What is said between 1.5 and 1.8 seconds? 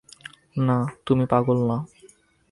না।